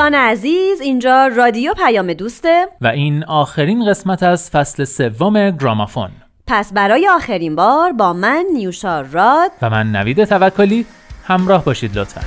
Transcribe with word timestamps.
دوستان 0.00 0.14
عزیز 0.14 0.80
اینجا 0.80 1.26
رادیو 1.26 1.74
پیام 1.74 2.12
دوسته 2.12 2.66
و 2.80 2.86
این 2.86 3.24
آخرین 3.24 3.90
قسمت 3.90 4.22
از 4.22 4.50
فصل 4.50 4.84
سوم 4.84 5.50
گرامافون. 5.50 6.10
پس 6.46 6.72
برای 6.72 7.08
آخرین 7.08 7.56
بار 7.56 7.92
با 7.92 8.12
من 8.12 8.44
نیوشا 8.54 9.00
راد. 9.00 9.50
و 9.62 9.70
من 9.70 9.92
نوید 9.92 10.24
توکلی 10.24 10.86
همراه 11.24 11.64
باشید 11.64 11.98
لطفا. 11.98 12.20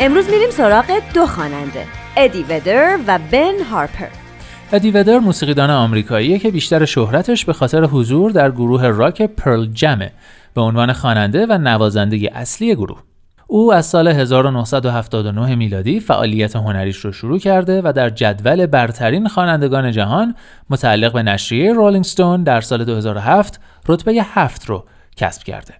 امروز 0.00 0.30
میریم 0.30 0.50
سراغ 0.50 1.00
دو 1.14 1.26
خواننده 1.26 1.86
ادی 2.16 2.42
ودر 2.48 2.98
و 3.06 3.18
بن 3.32 3.62
هارپر 3.70 4.27
ادی 4.72 4.90
ودر 4.90 5.18
موسیقیدان 5.18 5.70
آمریکاییه 5.70 6.38
که 6.38 6.50
بیشتر 6.50 6.84
شهرتش 6.84 7.44
به 7.44 7.52
خاطر 7.52 7.84
حضور 7.84 8.30
در 8.30 8.50
گروه 8.50 8.86
راک 8.86 9.22
پرل 9.22 9.66
جمه 9.66 10.12
به 10.54 10.60
عنوان 10.60 10.92
خواننده 10.92 11.46
و 11.46 11.58
نوازنده 11.58 12.30
اصلی 12.34 12.74
گروه. 12.74 13.02
او 13.46 13.72
از 13.72 13.86
سال 13.86 14.08
1979 14.08 15.54
میلادی 15.54 16.00
فعالیت 16.00 16.56
هنریش 16.56 16.96
رو 16.96 17.12
شروع 17.12 17.38
کرده 17.38 17.82
و 17.84 17.92
در 17.96 18.10
جدول 18.10 18.66
برترین 18.66 19.28
خوانندگان 19.28 19.92
جهان 19.92 20.34
متعلق 20.70 21.12
به 21.12 21.22
نشریه 21.22 21.72
رولینگ 21.72 22.04
ستون 22.04 22.42
در 22.42 22.60
سال 22.60 22.84
2007 22.84 23.60
رتبه 23.88 24.12
هفت 24.22 24.66
رو 24.66 24.84
کسب 25.16 25.42
کرده. 25.42 25.74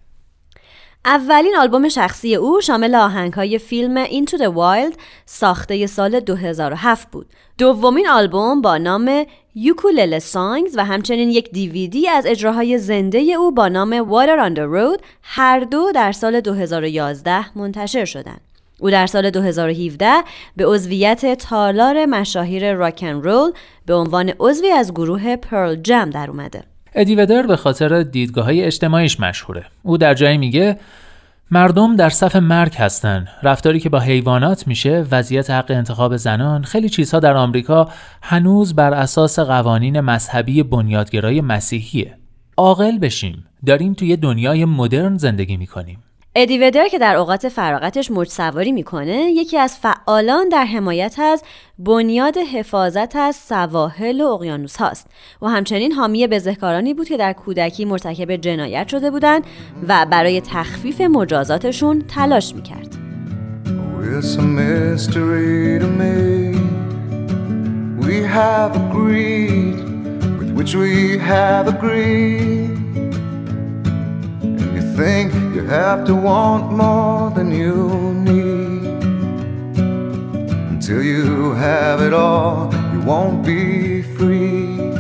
اولین 1.05 1.57
آلبوم 1.57 1.89
شخصی 1.89 2.35
او 2.35 2.61
شامل 2.61 2.95
آهنگهای 2.95 3.59
فیلم 3.59 4.05
Into 4.05 4.37
the 4.39 4.55
Wild 4.57 4.99
ساخته 5.27 5.87
سال 5.87 6.21
2007 6.21 7.11
بود. 7.11 7.27
دومین 7.59 8.09
آلبوم 8.09 8.61
با 8.61 8.79
نام 8.79 9.27
یوکولل 9.55 10.19
سانگز 10.19 10.79
و 10.79 10.85
همچنین 10.85 11.31
یک 11.31 11.51
دیویدی 11.51 12.09
از 12.09 12.27
اجراهای 12.27 12.79
زنده 12.79 13.19
او 13.19 13.51
با 13.51 13.69
نام 13.69 14.05
Water 14.05 14.49
on 14.49 14.57
the 14.59 14.75
Road 14.75 15.05
هر 15.23 15.61
دو 15.61 15.93
در 15.95 16.13
سال 16.13 16.41
2011 16.41 17.59
منتشر 17.59 18.05
شدند. 18.05 18.41
او 18.81 18.91
در 18.91 19.07
سال 19.07 19.31
2017 19.31 20.13
به 20.57 20.67
عضویت 20.67 21.35
تالار 21.35 22.07
مشاهیر 22.07 22.75
راکن 22.75 23.23
رول 23.23 23.53
به 23.87 23.95
عنوان 23.95 24.33
عضوی 24.41 24.71
از 24.71 24.93
گروه 24.93 25.37
پرل 25.37 25.75
جم 25.75 26.11
در 26.11 26.31
اومده. 26.31 26.65
ادی 26.95 27.15
ودر 27.15 27.43
به 27.43 27.57
خاطر 27.57 28.03
دیدگاه 28.03 28.45
های 28.45 28.65
اجتماعیش 28.65 29.21
مشهوره. 29.21 29.65
او 29.83 29.99
در 29.99 30.15
جایی 30.15 30.39
میگه 30.39 30.79
مردم 31.51 31.97
در 31.97 32.11
صف 32.11 32.37
مرگ 32.37 32.75
هستن. 32.75 33.29
رفتاری 33.43 33.81
که 33.81 33.89
با 33.89 33.99
حیوانات 33.99 34.67
میشه، 34.67 35.07
وضعیت 35.11 35.51
حق 35.51 35.71
انتخاب 35.71 36.17
زنان، 36.17 36.63
خیلی 36.63 36.89
چیزها 36.89 37.21
در 37.21 37.37
آمریکا 37.37 37.89
هنوز 38.23 38.75
بر 38.75 38.95
اساس 38.95 39.39
قوانین 39.39 40.01
مذهبی 40.01 40.63
بنیادگرای 40.63 41.41
مسیحیه. 41.41 42.19
عاقل 42.57 42.99
بشیم. 42.99 43.45
داریم 43.67 43.95
توی 43.95 44.17
دنیای 44.17 44.65
مدرن 44.65 45.17
زندگی 45.17 45.57
می‌کنیم. 45.57 45.99
ادی 46.41 46.59
ودر 46.59 46.89
که 46.89 46.99
در 46.99 47.17
اوقات 47.17 47.49
فراغتش 47.49 48.11
موج 48.11 48.29
سواری 48.29 48.73
می‌کنه 48.73 49.17
یکی 49.17 49.59
از 49.59 49.77
فعالان 49.77 50.49
در 50.49 50.65
حمایت 50.65 51.19
از 51.19 51.43
بنیاد 51.79 52.37
حفاظت 52.37 53.17
از 53.17 53.37
سواحل 53.37 54.21
و 54.21 54.27
اقیانوس 54.27 54.77
هاست 54.77 55.07
و 55.43 55.47
همچنین 55.47 55.93
حامی 55.93 56.27
بزهکارانی 56.27 56.95
بود 56.95 57.09
که 57.09 57.17
در 57.17 57.33
کودکی 57.33 57.85
مرتکب 57.85 58.37
جنایت 58.37 58.89
شده 58.89 59.11
بودند 59.11 59.45
و 59.89 60.07
برای 60.11 60.41
تخفیف 60.41 61.01
مجازاتشون 61.01 62.05
تلاش 62.09 62.55
می‌کرد. 62.55 62.97
Think 75.01 75.29
you 75.57 75.63
have 75.79 76.01
to 76.11 76.15
want 76.29 76.65
more 76.83 77.25
than 77.37 77.49
you 77.63 77.77
need. 78.31 79.01
Until 80.73 81.01
you 81.13 81.25
have 81.67 81.99
it 82.09 82.15
all, 82.25 82.55
you 82.93 83.01
won't 83.11 83.39
be 83.53 83.63
free. 84.17 84.99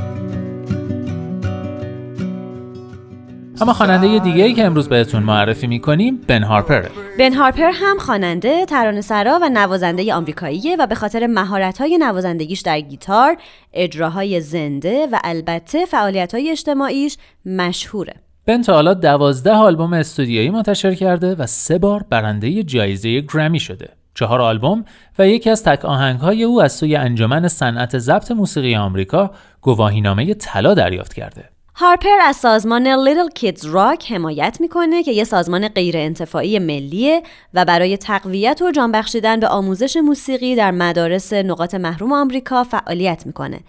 اما 3.60 3.72
خواننده 3.72 4.19
دیگه 4.19 4.44
ای 4.44 4.54
که 4.54 4.64
امروز 4.64 4.88
بهتون 4.88 5.22
معرفی 5.22 5.66
می‌کنیم 5.66 6.16
بن 6.28 6.42
هارپر 6.42 6.88
بن 7.19 7.32
هارپر 7.32 7.70
هم 7.75 7.98
خواننده، 7.98 8.66
ترانه‌سرا 8.66 9.38
و 9.42 9.48
نوازنده 9.48 10.14
آمریکاییه 10.14 10.76
و 10.76 10.87
به 10.87 10.94
خاطر 10.94 11.26
مهارت‌های 11.26 11.98
نوازندگیش 11.98 12.60
در 12.60 12.81
گیتار، 12.81 13.37
اجراهای 13.72 14.41
زنده 14.41 15.06
و 15.12 15.19
البته 15.25 15.87
فعالیت‌های 15.87 16.50
اجتماعیش 16.50 17.16
مشهوره. 17.47 18.14
بن 18.48 18.62
تا 18.62 18.75
حالا 18.75 18.94
دوازده 18.94 19.53
آلبوم 19.53 19.92
استودیویی 19.92 20.50
منتشر 20.50 20.94
کرده 20.94 21.34
و 21.34 21.47
سه 21.47 21.78
بار 21.78 22.04
برنده 22.10 22.62
جایزه 22.62 23.20
گرمی 23.20 23.60
شده. 23.60 23.88
چهار 24.14 24.41
آلبوم 24.41 24.84
و 25.19 25.28
یکی 25.28 25.50
از 25.50 25.64
تک 25.64 25.84
آهنگهای 25.84 26.44
او 26.44 26.62
از 26.62 26.72
سوی 26.72 26.97
انجمن 26.97 27.48
صنعت 27.48 27.98
ضبط 27.98 28.31
موسیقی 28.31 28.76
آمریکا 28.76 29.31
گواهینامه 29.60 30.34
طلا 30.34 30.75
دریافت 30.75 31.14
کرده. 31.14 31.44
هارپر 31.80 32.20
از 32.22 32.36
سازمان 32.36 33.04
Little 33.04 33.38
Kids 33.38 33.62
Rock 33.62 34.10
حمایت 34.10 34.56
می‌کنه 34.60 35.02
که 35.02 35.12
یه 35.12 35.24
سازمان 35.24 35.68
غیر 35.68 35.96
انتفاعی 35.96 36.58
ملیه 36.58 37.22
و 37.54 37.64
برای 37.64 37.96
تقویت 37.96 38.62
و 38.62 38.70
جان 38.70 38.92
بخشیدن 38.92 39.40
به 39.40 39.48
آموزش 39.48 39.96
موسیقی 39.96 40.54
در 40.56 40.70
مدارس 40.70 41.32
نقاط 41.32 41.74
محروم 41.74 42.12
آمریکا 42.12 42.64
فعالیت 42.64 43.26
می‌کنه. 43.26 43.60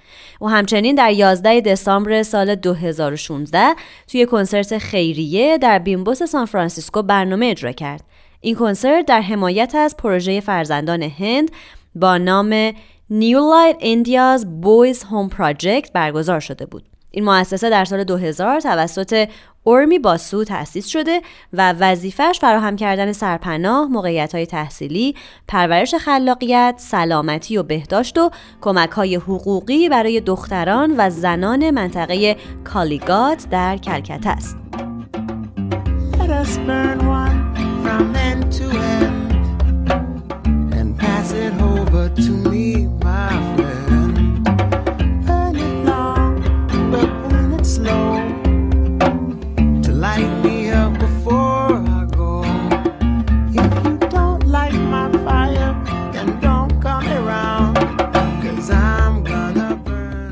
و 0.42 0.46
همچنین 0.46 0.96
در 0.96 1.12
11 1.12 1.62
دسامبر 1.62 2.24
سال 2.24 2.56
2016 2.56 3.76
توی 4.08 4.26
کنسرت 4.26 4.78
خیریه 4.78 5.58
در 5.58 5.80
بیمبوس 5.80 6.24
سان 6.24 6.46
فرانسیسکو 6.46 7.02
برنامه 7.02 7.46
اجرا 7.46 7.72
کرد. 7.72 8.04
این 8.42 8.56
کنسرت 8.56 9.06
در 9.06 9.22
حمایت 9.22 9.76
از 9.76 9.98
پروژه 9.98 10.40
فرزندان 10.40 11.04
هند 11.04 11.52
با 11.96 12.18
نام 12.18 12.72
New 13.12 13.40
Light 13.52 13.82
India's 13.82 14.44
Boys 14.44 14.98
Home 14.98 15.36
Project 15.38 15.92
برگزار 15.94 16.40
شده 16.40 16.66
بود. 16.66 16.89
این 17.12 17.26
مؤسسه 17.26 17.70
در 17.70 17.86
سال 17.86 18.04
2000 18.04 18.60
توسط 18.60 19.28
اورمی 19.64 20.00
باسو 20.00 20.44
تأسیس 20.44 20.88
شده 20.88 21.22
و 21.54 21.74
وظیفش 21.80 22.38
فراهم 22.42 22.76
کردن 22.76 23.12
سرپناه، 23.12 23.88
موقعیت 23.88 24.36
های 24.36 24.46
تحصیلی، 24.46 25.16
پرورش 25.48 25.96
خلاقیت، 25.96 26.76
سلامتی 26.78 27.58
و 27.58 27.64
بهداشت 27.64 28.18
و 28.18 28.32
کمک 28.62 28.90
های 28.90 29.16
حقوقی 29.16 29.90
برای 29.90 30.22
دختران 30.22 30.96
و 30.98 31.10
زنان 31.10 31.72
منطقه 31.72 32.36
کالیگات 32.64 33.50
در 33.50 33.78
کلکته 33.78 34.30
است. 34.30 34.58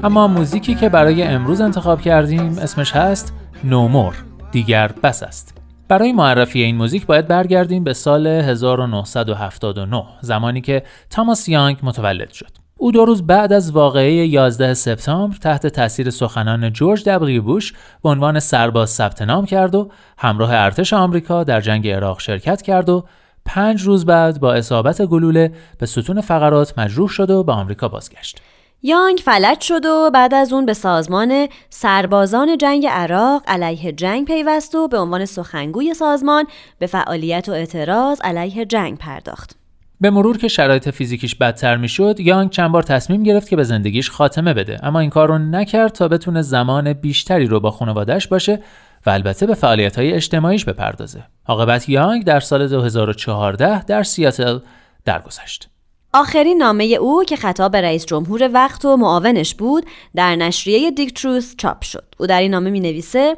اما 0.08 0.28
موزیکی 0.28 0.76
که 0.76 0.90
برای 0.90 1.24
امروز 1.24 1.62
انتخاب 1.62 2.02
کردیم 2.02 2.58
اسمش 2.60 2.92
هست 2.92 3.34
نومور 3.64 4.16
دیگر 4.52 4.92
بس 5.04 5.24
است 5.24 5.58
برای 5.88 6.12
معرفی 6.12 6.62
این 6.62 6.76
موزیک 6.76 7.06
باید 7.06 7.28
برگردیم 7.28 7.84
به 7.84 7.94
سال 7.94 8.28
1979 8.28 10.04
زمانی 10.22 10.62
که 10.62 10.84
تاماس 11.10 11.50
یانگ 11.50 11.78
متولد 11.84 12.32
شد 12.32 12.48
او 12.78 12.92
دو 12.92 13.06
روز 13.06 13.28
بعد 13.28 13.54
از 13.54 13.72
واقعه 13.72 14.26
11 14.26 14.74
سپتامبر 14.74 15.36
تحت 15.38 15.68
تاثیر 15.68 16.10
سخنان 16.10 16.74
جورج 16.74 17.10
دبلیو 17.10 17.44
بوش 17.44 17.74
به 18.04 18.10
عنوان 18.10 18.40
سرباز 18.40 18.90
ثبت 18.90 19.22
نام 19.22 19.46
کرد 19.46 19.76
و 19.76 19.90
همراه 20.18 20.54
ارتش 20.54 20.94
آمریکا 20.94 21.44
در 21.44 21.62
جنگ 21.62 21.88
عراق 21.88 22.20
شرکت 22.20 22.62
کرد 22.62 22.90
و 22.90 23.06
پنج 23.46 23.82
روز 23.82 24.06
بعد 24.06 24.40
با 24.40 24.54
اصابت 24.54 25.02
گلوله 25.02 25.52
به 25.80 25.86
ستون 25.86 26.22
فقرات 26.22 26.80
مجروح 26.80 27.10
شد 27.10 27.30
و 27.30 27.44
به 27.44 27.52
آمریکا 27.52 27.88
بازگشت. 27.88 28.42
یانگ 28.82 29.18
فلج 29.18 29.62
شد 29.62 29.86
و 29.86 30.12
بعد 30.14 30.34
از 30.34 30.54
اون 30.54 30.66
به 30.66 30.74
سازمان 30.74 31.48
سربازان 31.70 32.58
جنگ 32.58 32.88
عراق 32.88 33.44
علیه 33.48 33.92
جنگ 33.92 34.28
پیوست 34.28 34.76
و 34.76 34.88
به 34.88 34.98
عنوان 34.98 35.26
سخنگوی 35.26 35.94
سازمان 35.94 36.46
به 36.80 36.88
فعالیت 36.88 37.50
و 37.50 37.52
اعتراض 37.52 38.22
علیه 38.22 38.66
جنگ 38.66 38.98
پرداخت. 38.98 39.56
به 40.02 40.10
مرور 40.10 40.38
که 40.38 40.48
شرایط 40.48 40.90
فیزیکیش 40.90 41.36
بدتر 41.36 41.78
می‌شد 41.78 42.20
یانگ 42.20 42.50
چند 42.50 42.72
بار 42.72 42.84
تصمیم 42.84 43.24
گرفت 43.24 43.50
که 43.50 43.56
به 43.56 43.64
زندگیش 43.64 44.12
خاتمه 44.12 44.54
بده 44.54 44.80
اما 44.84 45.00
این 45.00 45.10
کار 45.10 45.28
رو 45.28 45.38
نکرد 45.38 45.92
تا 45.92 46.08
بتونه 46.08 46.42
زمان 46.42 46.94
بیشتری 46.94 47.46
رو 47.46 47.60
با 47.60 47.72
خانوادهش 47.72 48.28
باشه 48.28 48.60
و 49.06 49.10
البته 49.10 49.46
به 49.46 49.54
فعالیت 49.54 49.96
های 49.96 50.14
اجتماعیش 50.14 50.66
بپردازه. 50.66 51.24
عاقبت 51.46 51.90
یانگ 51.90 52.26
در 52.26 52.40
سال 52.40 52.68
2014 52.68 53.84
در 53.84 54.04
سیاتل 54.04 54.60
درگذشت. 55.06 55.70
آخرین 56.14 56.58
نامه 56.58 56.84
او 56.84 57.24
که 57.24 57.36
خطاب 57.36 57.72
به 57.72 57.82
رئیس 57.82 58.06
جمهور 58.06 58.50
وقت 58.54 58.86
و 58.86 58.98
معاونش 58.98 59.56
بود 59.56 59.86
در 60.16 60.36
نشریه 60.36 60.92
دیک 60.92 61.14
تروس 61.14 61.56
چاپ 61.58 61.84
شد. 61.84 62.06
او 62.20 62.28
در 62.28 62.42
این 62.42 62.52
نامه 62.52 62.70
می 62.70 62.80
نویسه 62.80 63.38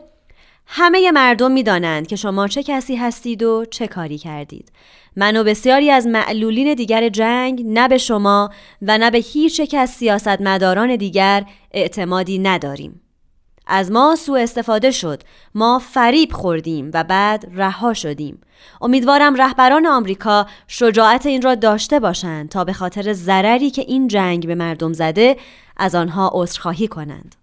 همه 0.65 1.11
مردم 1.11 1.51
می 1.51 1.63
دانند 1.63 2.07
که 2.07 2.15
شما 2.15 2.47
چه 2.47 2.63
کسی 2.63 2.95
هستید 2.95 3.43
و 3.43 3.65
چه 3.71 3.87
کاری 3.87 4.17
کردید. 4.17 4.71
من 5.15 5.37
و 5.37 5.43
بسیاری 5.43 5.91
از 5.91 6.07
معلولین 6.07 6.73
دیگر 6.73 7.09
جنگ 7.09 7.61
نه 7.65 7.87
به 7.87 7.97
شما 7.97 8.49
و 8.81 8.97
نه 8.97 9.11
به 9.11 9.17
هیچ 9.17 9.59
یک 9.59 9.75
از 9.79 9.89
سیاستمداران 9.89 10.95
دیگر 10.95 11.45
اعتمادی 11.71 12.39
نداریم. 12.39 13.01
از 13.69 13.91
ما 13.91 14.15
سوء 14.15 14.41
استفاده 14.41 14.91
شد. 14.91 15.21
ما 15.55 15.79
فریب 15.79 16.31
خوردیم 16.31 16.91
و 16.93 17.03
بعد 17.03 17.47
رها 17.55 17.93
شدیم. 17.93 18.41
امیدوارم 18.81 19.35
رهبران 19.35 19.85
آمریکا 19.85 20.45
شجاعت 20.67 21.25
این 21.25 21.41
را 21.41 21.55
داشته 21.55 21.99
باشند 21.99 22.49
تا 22.49 22.63
به 22.63 22.73
خاطر 22.73 23.13
ضرری 23.13 23.69
که 23.69 23.81
این 23.81 24.07
جنگ 24.07 24.47
به 24.47 24.55
مردم 24.55 24.93
زده 24.93 25.37
از 25.77 25.95
آنها 25.95 26.31
عذرخواهی 26.33 26.87
کنند. 26.87 27.35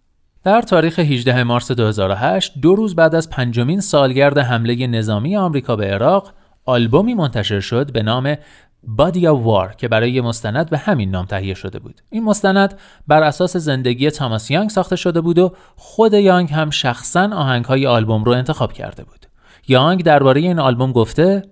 در 0.44 0.62
تاریخ 0.62 0.98
18 0.98 1.44
مارس 1.44 1.70
2008 1.70 2.52
دو 2.62 2.74
روز 2.74 2.94
بعد 2.94 3.14
از 3.14 3.30
پنجمین 3.30 3.80
سالگرد 3.80 4.38
حمله 4.38 4.86
نظامی 4.86 5.36
آمریکا 5.36 5.76
به 5.76 5.84
عراق 5.86 6.32
آلبومی 6.64 7.14
منتشر 7.14 7.60
شد 7.60 7.92
به 7.92 8.02
نام 8.02 8.36
بادی 8.86 9.26
وار 9.26 9.74
که 9.74 9.88
برای 9.88 10.20
مستند 10.20 10.70
به 10.70 10.78
همین 10.78 11.10
نام 11.10 11.26
تهیه 11.26 11.54
شده 11.54 11.78
بود. 11.78 12.00
این 12.10 12.24
مستند 12.24 12.78
بر 13.06 13.22
اساس 13.22 13.56
زندگی 13.56 14.10
تاماس 14.10 14.50
یانگ 14.50 14.70
ساخته 14.70 14.96
شده 14.96 15.20
بود 15.20 15.38
و 15.38 15.52
خود 15.76 16.14
یانگ 16.14 16.52
هم 16.52 16.70
شخصا 16.70 17.30
آهنگهای 17.34 17.86
آلبوم 17.86 18.24
رو 18.24 18.32
انتخاب 18.32 18.72
کرده 18.72 19.04
بود. 19.04 19.26
یانگ 19.68 20.02
درباره 20.02 20.40
این 20.40 20.58
آلبوم 20.58 20.92
گفته 20.92 21.42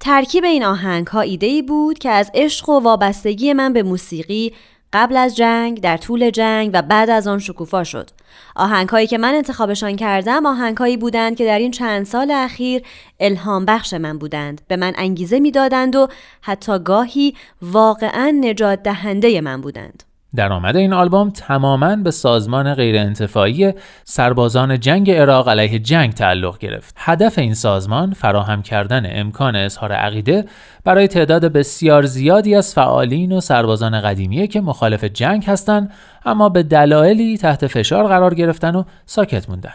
ترکیب 0.00 0.44
این 0.44 0.64
آهنگ 0.64 1.06
ها 1.06 1.20
ایده 1.20 1.46
ای 1.46 1.62
بود 1.62 1.98
که 1.98 2.10
از 2.10 2.30
عشق 2.34 2.68
و 2.68 2.80
وابستگی 2.80 3.52
من 3.52 3.72
به 3.72 3.82
موسیقی 3.82 4.52
قبل 4.92 5.16
از 5.16 5.36
جنگ، 5.36 5.80
در 5.80 5.96
طول 5.96 6.30
جنگ 6.30 6.70
و 6.72 6.82
بعد 6.82 7.10
از 7.10 7.26
آن 7.28 7.38
شکوفا 7.38 7.84
شد. 7.84 8.10
آهنگهایی 8.56 9.06
که 9.06 9.18
من 9.18 9.34
انتخابشان 9.34 9.96
کردم 9.96 10.46
آهنگهایی 10.46 10.96
بودند 10.96 11.36
که 11.36 11.44
در 11.44 11.58
این 11.58 11.70
چند 11.70 12.06
سال 12.06 12.30
اخیر 12.30 12.82
الهام 13.20 13.64
بخش 13.64 13.94
من 13.94 14.18
بودند. 14.18 14.60
به 14.68 14.76
من 14.76 14.92
انگیزه 14.96 15.40
می‌دادند 15.40 15.96
و 15.96 16.08
حتی 16.40 16.78
گاهی 16.78 17.34
واقعا 17.62 18.38
نجات 18.40 18.82
دهنده 18.82 19.40
من 19.40 19.60
بودند. 19.60 20.11
درآمد 20.36 20.76
این 20.76 20.92
آلبوم 20.92 21.30
تماما 21.30 21.96
به 21.96 22.10
سازمان 22.10 22.74
غیرانتفاعی 22.74 23.72
سربازان 24.04 24.80
جنگ 24.80 25.10
عراق 25.10 25.48
علیه 25.48 25.78
جنگ 25.78 26.12
تعلق 26.12 26.58
گرفت. 26.58 26.94
هدف 26.98 27.38
این 27.38 27.54
سازمان 27.54 28.12
فراهم 28.12 28.62
کردن 28.62 29.20
امکان 29.20 29.56
اظهار 29.56 29.92
عقیده 29.92 30.44
برای 30.84 31.08
تعداد 31.08 31.44
بسیار 31.44 32.06
زیادی 32.06 32.54
از 32.54 32.74
فعالین 32.74 33.32
و 33.32 33.40
سربازان 33.40 34.00
قدیمیه 34.00 34.46
که 34.46 34.60
مخالف 34.60 35.04
جنگ 35.04 35.44
هستند 35.44 35.92
اما 36.24 36.48
به 36.48 36.62
دلایلی 36.62 37.38
تحت 37.38 37.66
فشار 37.66 38.08
قرار 38.08 38.34
گرفتن 38.34 38.76
و 38.76 38.84
ساکت 39.06 39.48
موندن. 39.48 39.74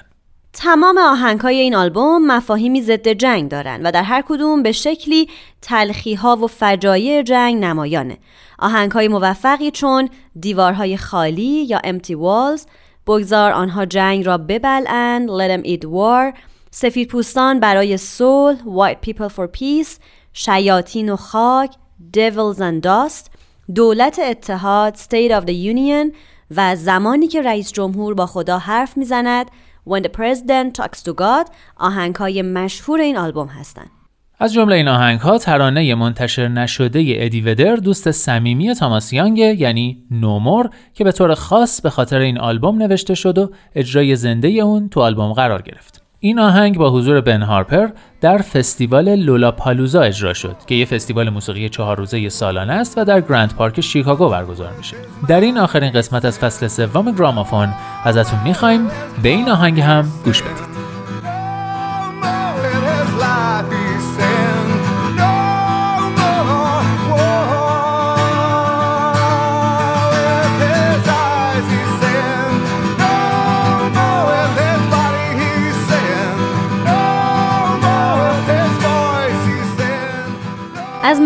تمام 0.54 0.98
آهنگ 0.98 1.40
های 1.40 1.58
این 1.60 1.76
آلبوم 1.76 2.28
مفاهیمی 2.28 2.82
ضد 2.82 3.08
جنگ 3.08 3.52
دارند 3.52 3.82
و 3.84 3.92
در 3.92 4.04
هر 4.04 4.24
کدوم 4.28 4.64
به 4.64 4.72
شکلی 4.72 5.28
تلخی 5.62 6.16
ها 6.16 6.36
و 6.36 6.48
فجایع 6.48 7.22
جنگ 7.22 7.64
نمایانه. 7.64 8.18
آهنگ 8.60 8.92
های 8.92 9.08
موفقی 9.08 9.72
چون 9.72 10.10
دیوارهای 10.40 10.98
خالی 10.98 11.66
یا 11.66 11.80
empty 11.80 12.12
walls، 12.12 12.68
بگذار 13.08 13.52
آنها 13.52 13.86
جنگ 13.86 14.26
را 14.26 14.38
ببلند 14.38 15.30
let 15.30 15.52
them 15.52 15.68
eat 15.68 15.86
war، 15.86 16.38
سفید 16.72 17.08
پوستان 17.08 17.60
برای 17.60 17.98
صلح 17.98 18.58
white 18.58 19.10
people 19.10 19.30
for 19.30 19.48
peace، 19.60 20.00
شیاطین 20.34 21.10
و 21.10 21.16
خاک 21.16 21.72
devils 22.18 22.58
and 22.58 22.86
dust، 22.86 23.32
دولت 23.76 24.20
اتحاد 24.20 24.96
state 24.96 25.42
of 25.42 25.46
the 25.46 25.76
union 25.76 26.16
و 26.56 26.76
زمانی 26.76 27.28
که 27.28 27.42
رئیس 27.42 27.72
جمهور 27.72 28.14
با 28.14 28.26
خدا 28.26 28.58
حرف 28.58 28.98
می‌زند 28.98 29.52
When 29.90 30.02
the 30.02 30.10
President 30.10 30.78
Talks 30.78 31.00
to 31.00 31.14
God 31.14 31.52
آهنگ 31.78 32.16
های 32.16 32.42
مشهور 32.42 33.00
این 33.00 33.18
آلبوم 33.18 33.48
هستند. 33.48 33.97
از 34.40 34.54
جمله 34.54 34.76
این 34.76 34.88
آهنگ 34.88 35.20
ها 35.20 35.38
ترانه 35.38 35.96
منتشر 35.96 36.48
نشده 36.48 37.06
ادی 37.08 37.42
ودر 37.42 37.76
دوست 37.76 38.12
صمیمی 38.12 38.76
تاماس 38.76 39.14
یانگ 39.14 39.38
یعنی 39.38 40.04
نومور 40.12 40.70
که 40.94 41.04
به 41.04 41.12
طور 41.12 41.34
خاص 41.34 41.82
به 41.82 41.90
خاطر 41.90 42.20
این 42.20 42.38
آلبوم 42.38 42.82
نوشته 42.82 43.16
شد 43.16 43.38
و 43.38 43.52
اجرای 43.76 44.16
زنده 44.16 44.48
اون 44.48 44.90
تو 44.90 45.02
آلبوم 45.02 45.34
قرار 45.34 45.62
گرفت. 45.62 46.02
این 46.20 46.40
آهنگ 46.40 46.78
با 46.78 46.90
حضور 46.90 47.22
بن 47.22 47.42
هارپر 47.42 47.88
در 48.22 48.38
فستیوال 48.38 49.16
لولا 49.16 49.52
پالوزا 49.52 50.02
اجرا 50.02 50.34
شد 50.34 50.56
که 50.68 50.76
یه 50.76 50.86
فستیوال 50.86 51.30
موسیقی 51.30 51.70
چهار 51.70 51.98
روزه 51.98 52.30
سالانه 52.30 52.74
است 52.74 52.98
و 52.98 53.06
در 53.06 53.22
گرند 53.22 53.54
پارک 53.54 53.82
شیکاگو 53.82 54.30
برگزار 54.30 54.74
میشه. 54.78 54.96
در 55.28 55.42
این 55.42 55.58
آخرین 55.58 55.92
قسمت 55.92 56.26
از 56.26 56.40
فصل 56.40 56.68
سوم 56.68 57.12
گرامافون 57.12 57.70
ازتون 58.04 58.40
می‌خوایم 58.44 58.88
به 59.24 59.30
این 59.30 59.50
آهنگ 59.50 59.80
هم 59.80 60.08
گوش 60.26 60.42
بدید. 60.42 60.77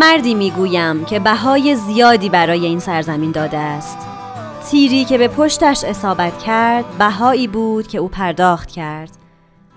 مردی 0.02 0.34
می‌گویم 0.34 1.04
که 1.04 1.18
بهای 1.18 1.76
زیادی 1.76 2.28
برای 2.28 2.66
این 2.66 2.78
سرزمین 2.78 3.30
داده 3.30 3.58
است. 3.58 3.98
تیری 4.70 5.04
که 5.04 5.18
به 5.18 5.28
پشتش 5.28 5.84
اصابت 5.84 6.38
کرد 6.38 6.84
بهایی 6.98 7.46
بود 7.46 7.86
که 7.86 7.98
او 7.98 8.08
پرداخت 8.08 8.70
کرد 8.70 9.10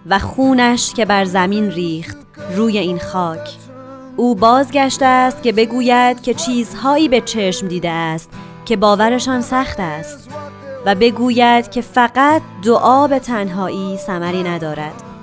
و 0.06 0.20
خونش 0.20 0.94
که 0.94 1.06
بر 1.06 1.26
زمین 1.26 1.72
ریخت 1.72 2.18
روی 2.56 2.78
این 2.78 3.00
خاک. 3.00 3.50
او 4.18 4.36
بازگشته 4.36 5.06
است 5.06 5.44
که 5.44 5.52
بگوید 5.52 6.22
که 6.22 6.34
چیزهایی 6.34 7.08
به 7.08 7.22
چشم 7.22 7.68
دیده 7.68 7.90
است 7.90 8.30
که 8.66 8.76
باورشان 8.76 9.42
سخت 9.42 9.80
است 9.80 10.30
و 10.86 10.96
بگوید 10.96 11.72
که 11.72 11.82
فقط 11.82 12.42
دعا 12.64 13.08
به 13.08 13.20
تنهایی 13.20 13.98
ثمری 13.98 14.44
ندارد. 14.44 15.15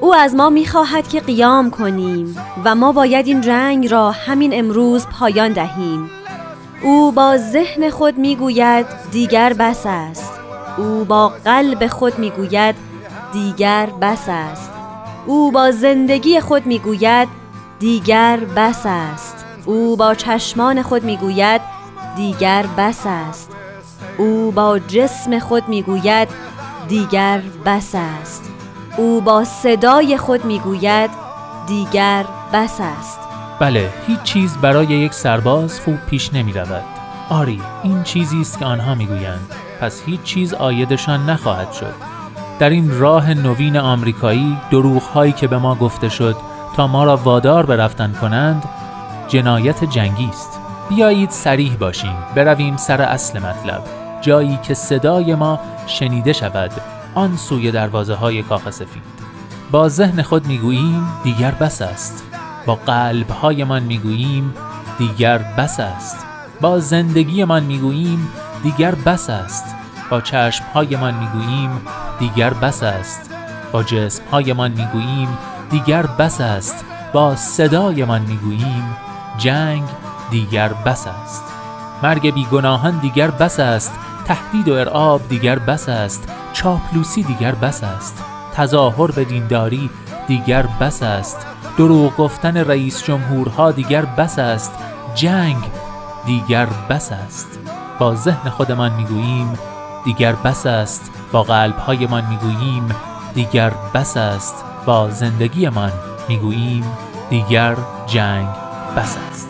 او 0.00 0.14
از 0.14 0.34
ما 0.34 0.50
می‌خواهد 0.50 1.08
که 1.08 1.20
قیام 1.20 1.70
کنیم 1.70 2.36
و 2.64 2.74
ما 2.74 2.92
باید 2.92 3.26
این 3.26 3.40
جنگ 3.40 3.90
را 3.90 4.10
همین 4.10 4.50
امروز 4.54 5.06
پایان 5.06 5.52
دهیم. 5.52 6.10
او 6.82 7.12
با 7.12 7.36
ذهن 7.36 7.90
خود 7.90 8.18
می‌گوید 8.18 8.86
دیگر 9.12 9.52
بس 9.52 9.82
است. 9.86 10.32
او 10.78 11.04
با 11.04 11.28
قلب 11.28 11.86
خود 11.86 12.18
می‌گوید 12.18 12.74
دیگر 13.32 13.88
بس 14.00 14.24
است. 14.28 14.70
او 15.26 15.50
با 15.52 15.70
زندگی 15.70 16.40
خود 16.40 16.66
می‌گوید 16.66 17.28
دیگر 17.78 18.36
بس 18.56 18.82
است. 18.84 19.44
او 19.64 19.96
با 19.96 20.14
چشمان 20.14 20.82
خود 20.82 21.04
می‌گوید 21.04 21.60
دیگر 22.16 22.66
بس 22.78 23.02
است. 23.06 23.50
او 24.18 24.52
با 24.52 24.78
جسم 24.78 25.38
خود 25.38 25.68
می‌گوید 25.68 26.28
دیگر 26.88 27.42
بس 27.64 27.94
است. 27.94 28.55
او 28.96 29.20
با 29.20 29.44
صدای 29.44 30.16
خود 30.16 30.44
می‌گوید 30.44 31.10
دیگر 31.66 32.24
بس 32.52 32.80
است. 32.98 33.20
بله 33.60 33.90
هیچ 34.06 34.22
چیز 34.22 34.56
برای 34.56 34.86
یک 34.86 35.14
سرباز 35.14 35.80
خوب 35.80 35.96
پیش 36.10 36.34
نمی 36.34 36.52
رود 36.52 36.84
آری 37.30 37.62
این 37.82 38.02
چیزی 38.02 38.40
است 38.40 38.58
که 38.58 38.64
آنها 38.64 38.94
می‌گویند. 38.94 39.52
پس 39.80 40.02
هیچ 40.06 40.22
چیز 40.22 40.54
آیدشان 40.54 41.30
نخواهد 41.30 41.72
شد. 41.72 41.94
در 42.58 42.70
این 42.70 42.98
راه 42.98 43.34
نوین 43.34 43.76
آمریکایی 43.76 44.56
دروغ 44.70 45.02
هایی 45.02 45.32
که 45.32 45.46
به 45.46 45.58
ما 45.58 45.74
گفته 45.74 46.08
شد 46.08 46.36
تا 46.76 46.86
ما 46.86 47.04
را 47.04 47.16
وادار 47.16 47.66
به 47.66 47.76
رفتن 47.76 48.12
کنند 48.20 48.64
جنایت 49.28 49.84
جنگی 49.84 50.28
است. 50.28 50.60
بیایید 50.88 51.30
سریح 51.30 51.76
باشیم. 51.76 52.16
برویم 52.34 52.76
سر 52.76 53.02
اصل 53.02 53.38
مطلب. 53.38 53.82
جایی 54.20 54.58
که 54.62 54.74
صدای 54.74 55.34
ما 55.34 55.60
شنیده 55.86 56.32
شود. 56.32 56.70
آن 57.16 57.36
سوی 57.36 57.70
دروازه 57.70 58.14
های 58.14 58.42
کاخ 58.42 58.70
سفید. 58.70 59.02
با 59.70 59.88
ذهن 59.88 60.22
خود 60.22 60.46
می‌گوییم 60.46 61.08
دیگر 61.24 61.50
بس 61.50 61.82
است. 61.82 62.24
با 62.66 62.74
قلب 62.74 63.30
هایمان 63.30 63.82
می‌گوییم 63.82 64.54
دیگر 64.98 65.38
بس 65.38 65.80
است. 65.80 66.16
با 66.60 66.78
زندگیمان 66.78 67.62
می‌گوییم 67.62 68.28
دیگر 68.62 68.94
بس 68.94 69.30
است. 69.30 69.64
با 70.10 70.20
چشم 70.20 70.64
هایمان 70.74 71.14
می‌گوییم 71.14 71.70
دیگر 72.18 72.54
بس 72.54 72.82
است. 72.82 73.30
با 73.72 73.82
جسم 73.82 74.22
هایمان 74.32 74.70
می‌گوییم 74.70 75.28
دیگر 75.70 76.06
بس 76.06 76.40
است. 76.40 76.84
با 77.12 77.36
صدایمان 77.36 78.22
می‌گوییم 78.22 78.96
جنگ 79.38 79.82
دیگر 80.30 80.68
بس 80.68 81.06
است. 81.06 81.44
مرگ 82.02 82.34
بیگناهان 82.34 82.98
دیگر 82.98 83.30
بس 83.30 83.60
است. 83.60 83.92
تهدید 84.26 84.68
و 84.68 84.72
ارعاب 84.72 85.28
دیگر 85.28 85.58
بس 85.58 85.88
است 85.88 86.28
چاپلوسی 86.52 87.22
دیگر 87.22 87.54
بس 87.54 87.84
است 87.84 88.24
تظاهر 88.54 89.10
به 89.10 89.24
دینداری 89.24 89.90
دیگر 90.26 90.66
بس 90.80 91.02
است 91.02 91.46
دروغ 91.78 92.16
گفتن 92.16 92.56
رئیس 92.56 93.04
جمهورها 93.04 93.72
دیگر 93.72 94.04
بس 94.04 94.38
است 94.38 94.72
جنگ 95.14 95.56
دیگر 96.26 96.66
بس 96.90 97.12
است. 97.12 97.58
با 97.98 98.14
ذهن 98.14 98.50
خودمان 98.50 98.92
می‌گوییم 98.92 99.58
دیگر 100.04 100.32
بس 100.32 100.66
است. 100.66 101.10
با 101.32 101.42
قلبهایمان 101.42 102.24
می‌گوییم 102.26 102.88
دیگر 103.34 103.72
بس 103.94 104.16
است. 104.16 104.54
با 104.86 105.10
زندگیمان 105.10 105.92
می‌گوییم 106.28 106.84
دیگر 107.30 107.76
جنگ 108.06 108.48
بس 108.96 109.16
است. 109.30 109.48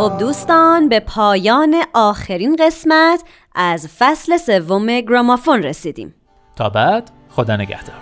خب 0.00 0.18
دوستان 0.18 0.88
به 0.88 1.00
پایان 1.00 1.74
آخرین 1.94 2.56
قسمت 2.56 3.20
از 3.54 3.88
فصل 3.98 4.36
سوم 4.36 5.00
گرامافون 5.00 5.62
رسیدیم. 5.62 6.14
تا 6.56 6.70
بعد 6.70 7.10
خدا 7.30 7.56
نگهدار. 7.56 7.96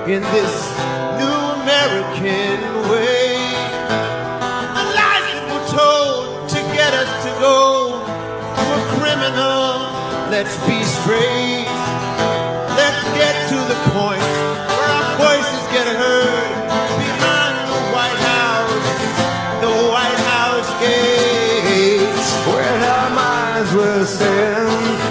in 0.04 0.20
this 0.20 0.54
new 1.16 1.40
American 1.64 2.60
way. 2.92 3.32
The 4.76 4.84
lies 4.92 5.28
that 5.32 5.44
were 5.48 5.68
told 5.72 6.52
to 6.52 6.60
get 6.76 6.92
us 6.92 7.08
to 7.24 7.32
go 7.40 8.04
were 8.04 8.84
criminal. 9.00 9.88
Let's 10.28 10.52
be 10.68 10.84
straight. 10.84 11.64
Let's 12.76 13.00
get 13.16 13.32
to 13.56 13.58
the 13.72 13.78
point 13.96 14.20
where 14.68 14.92
our 14.92 15.08
voices 15.16 15.64
get 15.72 15.88
heard 15.88 16.60
behind 17.00 17.56
the 17.72 17.80
White 17.88 18.20
House, 18.20 18.84
the 19.64 19.72
White 19.88 20.22
House 20.28 20.68
gates. 20.76 22.26
When 22.52 22.78
our 22.84 23.10
minds 23.16 23.72
were 23.72 24.04
sin, 24.04 25.07